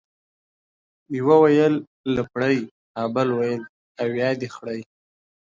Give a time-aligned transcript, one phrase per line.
[1.17, 1.73] يوه ويل
[2.15, 2.55] لپړى،
[2.95, 3.61] ها بل ويل،
[4.01, 4.85] اويا دي خړيه.